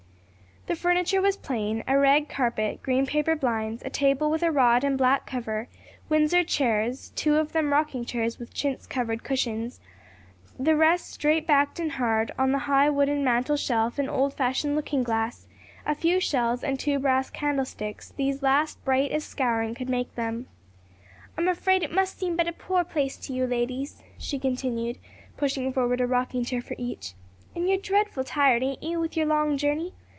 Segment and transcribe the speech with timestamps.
[0.67, 4.83] The furniture was plain a rag carpet, green paper blinds, a table with a rod
[4.83, 5.67] and black cover,
[6.07, 9.79] windsor chairs, two of them rocking chairs with chintz covered cushions,
[10.59, 14.75] the rest straight backed and hard; on the high wooden mantel shelf an old fashioned
[14.75, 15.47] looking glass,
[15.83, 20.45] a few shells and two brass candlesticks; these last bright as scouring could make them.
[21.39, 24.99] "I'm afraid it must seem but a poor place to you, ladies," she continued,
[25.37, 27.15] pushing forward a rocking chair for each.
[27.55, 28.99] "And you're dreadful tired, ain't you?
[28.99, 29.93] with your long journey.